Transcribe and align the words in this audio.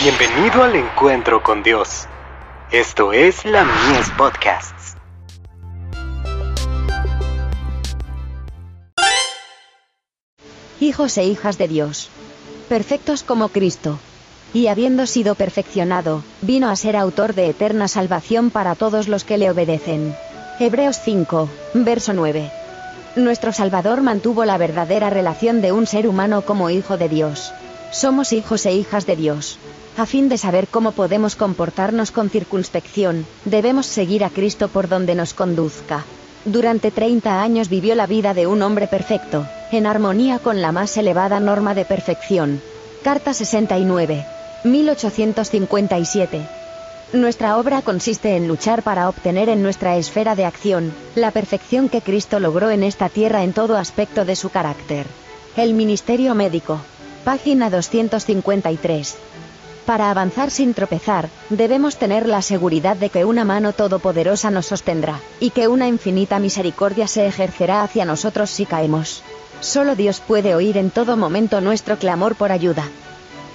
Bienvenido 0.00 0.62
al 0.62 0.76
encuentro 0.76 1.42
con 1.42 1.64
Dios. 1.64 2.06
Esto 2.70 3.12
es 3.12 3.44
la 3.44 3.64
Mies 3.64 4.08
Podcasts. 4.16 4.94
Hijos 10.78 11.18
e 11.18 11.24
hijas 11.24 11.58
de 11.58 11.66
Dios. 11.66 12.10
Perfectos 12.68 13.24
como 13.24 13.48
Cristo. 13.48 13.98
Y 14.54 14.68
habiendo 14.68 15.04
sido 15.04 15.34
perfeccionado, 15.34 16.22
vino 16.42 16.68
a 16.68 16.76
ser 16.76 16.96
autor 16.96 17.34
de 17.34 17.48
eterna 17.48 17.88
salvación 17.88 18.50
para 18.50 18.76
todos 18.76 19.08
los 19.08 19.24
que 19.24 19.36
le 19.36 19.50
obedecen. 19.50 20.14
Hebreos 20.60 21.00
5, 21.04 21.48
verso 21.74 22.12
9. 22.12 22.52
Nuestro 23.16 23.52
Salvador 23.52 24.02
mantuvo 24.02 24.44
la 24.44 24.58
verdadera 24.58 25.10
relación 25.10 25.60
de 25.60 25.72
un 25.72 25.88
ser 25.88 26.06
humano 26.06 26.42
como 26.42 26.70
hijo 26.70 26.96
de 26.96 27.08
Dios. 27.08 27.52
Somos 27.90 28.32
hijos 28.32 28.64
e 28.66 28.72
hijas 28.74 29.06
de 29.06 29.16
Dios. 29.16 29.58
A 29.98 30.06
fin 30.06 30.28
de 30.28 30.38
saber 30.38 30.68
cómo 30.68 30.92
podemos 30.92 31.34
comportarnos 31.34 32.12
con 32.12 32.30
circunspección, 32.30 33.26
debemos 33.44 33.86
seguir 33.86 34.22
a 34.22 34.30
Cristo 34.30 34.68
por 34.68 34.88
donde 34.88 35.16
nos 35.16 35.34
conduzca. 35.34 36.04
Durante 36.44 36.92
30 36.92 37.42
años 37.42 37.68
vivió 37.68 37.96
la 37.96 38.06
vida 38.06 38.32
de 38.32 38.46
un 38.46 38.62
hombre 38.62 38.86
perfecto, 38.86 39.44
en 39.72 39.86
armonía 39.86 40.38
con 40.38 40.62
la 40.62 40.70
más 40.70 40.96
elevada 40.96 41.40
norma 41.40 41.74
de 41.74 41.84
perfección. 41.84 42.62
Carta 43.02 43.34
69. 43.34 44.24
1857. 44.62 46.48
Nuestra 47.14 47.58
obra 47.58 47.82
consiste 47.82 48.36
en 48.36 48.46
luchar 48.46 48.84
para 48.84 49.08
obtener 49.08 49.48
en 49.48 49.64
nuestra 49.64 49.96
esfera 49.96 50.36
de 50.36 50.44
acción, 50.44 50.92
la 51.16 51.32
perfección 51.32 51.88
que 51.88 52.02
Cristo 52.02 52.38
logró 52.38 52.70
en 52.70 52.84
esta 52.84 53.08
tierra 53.08 53.42
en 53.42 53.52
todo 53.52 53.76
aspecto 53.76 54.24
de 54.24 54.36
su 54.36 54.50
carácter. 54.50 55.06
El 55.56 55.74
Ministerio 55.74 56.36
Médico. 56.36 56.78
Página 57.24 57.68
253. 57.68 59.16
Para 59.88 60.10
avanzar 60.10 60.50
sin 60.50 60.74
tropezar, 60.74 61.30
debemos 61.48 61.96
tener 61.96 62.28
la 62.28 62.42
seguridad 62.42 62.94
de 62.94 63.08
que 63.08 63.24
una 63.24 63.46
mano 63.46 63.72
todopoderosa 63.72 64.50
nos 64.50 64.66
sostendrá, 64.66 65.18
y 65.40 65.48
que 65.48 65.66
una 65.66 65.88
infinita 65.88 66.38
misericordia 66.38 67.08
se 67.08 67.26
ejercerá 67.26 67.80
hacia 67.80 68.04
nosotros 68.04 68.50
si 68.50 68.66
caemos. 68.66 69.22
Solo 69.60 69.96
Dios 69.96 70.20
puede 70.20 70.54
oír 70.54 70.76
en 70.76 70.90
todo 70.90 71.16
momento 71.16 71.62
nuestro 71.62 71.96
clamor 71.96 72.34
por 72.34 72.52
ayuda. 72.52 72.84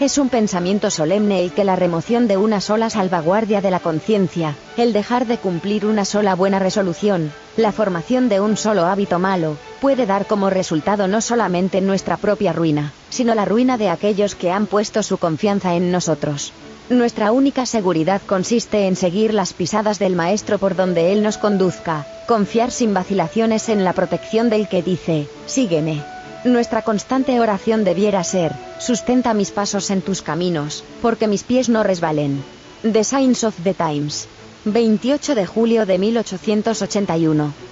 Es 0.00 0.18
un 0.18 0.28
pensamiento 0.28 0.90
solemne 0.90 1.42
el 1.42 1.52
que 1.52 1.64
la 1.64 1.76
remoción 1.76 2.28
de 2.28 2.36
una 2.36 2.60
sola 2.60 2.90
salvaguardia 2.90 3.62
de 3.62 3.70
la 3.70 3.80
conciencia, 3.80 4.54
el 4.76 4.92
dejar 4.92 5.26
de 5.26 5.38
cumplir 5.38 5.86
una 5.86 6.04
sola 6.04 6.34
buena 6.34 6.58
resolución, 6.58 7.32
la 7.56 7.72
formación 7.72 8.28
de 8.28 8.40
un 8.40 8.58
solo 8.58 8.84
hábito 8.84 9.18
malo, 9.18 9.56
puede 9.80 10.06
dar 10.06 10.26
como 10.26 10.50
resultado 10.50 11.08
no 11.08 11.20
solamente 11.20 11.80
nuestra 11.80 12.16
propia 12.16 12.52
ruina, 12.52 12.92
sino 13.10 13.34
la 13.34 13.44
ruina 13.44 13.78
de 13.78 13.88
aquellos 13.88 14.34
que 14.34 14.50
han 14.50 14.66
puesto 14.66 15.02
su 15.02 15.18
confianza 15.18 15.74
en 15.74 15.90
nosotros. 15.90 16.52
Nuestra 16.90 17.32
única 17.32 17.66
seguridad 17.66 18.22
consiste 18.26 18.86
en 18.86 18.96
seguir 18.96 19.34
las 19.34 19.52
pisadas 19.52 19.98
del 19.98 20.16
Maestro 20.16 20.58
por 20.58 20.74
donde 20.74 21.12
Él 21.12 21.22
nos 21.22 21.36
conduzca, 21.36 22.06
confiar 22.26 22.70
sin 22.70 22.94
vacilaciones 22.94 23.68
en 23.68 23.84
la 23.84 23.92
protección 23.92 24.48
del 24.48 24.68
que 24.68 24.82
dice, 24.82 25.28
sígueme. 25.46 26.02
Nuestra 26.44 26.82
constante 26.82 27.40
oración 27.40 27.84
debiera 27.84 28.24
ser, 28.24 28.52
sustenta 28.78 29.34
mis 29.34 29.50
pasos 29.50 29.90
en 29.90 30.00
tus 30.00 30.22
caminos, 30.22 30.82
porque 31.02 31.26
mis 31.26 31.42
pies 31.42 31.68
no 31.68 31.82
resbalen. 31.82 32.42
The 32.82 33.04
Signs 33.04 33.44
of 33.44 33.54
the 33.62 33.74
Times. 33.74 34.28
28 34.64 35.34
de 35.34 35.46
julio 35.46 35.84
de 35.84 35.98
1881. 35.98 37.67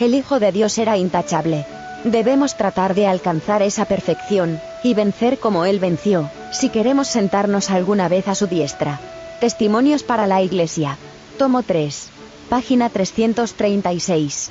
El 0.00 0.14
Hijo 0.14 0.40
de 0.40 0.50
Dios 0.50 0.76
era 0.78 0.96
intachable. 0.96 1.66
Debemos 2.04 2.56
tratar 2.56 2.94
de 2.94 3.06
alcanzar 3.06 3.62
esa 3.62 3.84
perfección, 3.84 4.60
y 4.82 4.94
vencer 4.94 5.38
como 5.38 5.64
Él 5.64 5.78
venció, 5.78 6.30
si 6.52 6.68
queremos 6.68 7.08
sentarnos 7.08 7.70
alguna 7.70 8.08
vez 8.08 8.28
a 8.28 8.34
su 8.34 8.46
diestra. 8.46 9.00
Testimonios 9.40 10.02
para 10.02 10.26
la 10.26 10.42
Iglesia. 10.42 10.98
Tomo 11.38 11.62
3. 11.62 12.08
Página 12.50 12.90
336. 12.90 14.50